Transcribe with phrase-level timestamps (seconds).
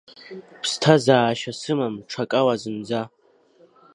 [0.61, 3.01] Ԥсҭазаашьа сымам ҽакала зынӡа.